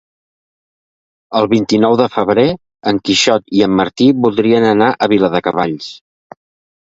El 1.39 1.47
vint-i-nou 1.51 1.97
de 1.99 2.07
febrer 2.13 2.45
en 2.91 3.01
Quixot 3.09 3.53
i 3.59 3.63
en 3.67 3.75
Martí 3.81 4.07
voldrien 4.23 4.65
anar 4.73 4.87
a 5.07 5.11
Viladecavalls. 5.13 5.91